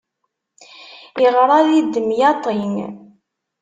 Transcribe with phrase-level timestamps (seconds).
[1.25, 2.61] Iɣṛa di demyaṭi.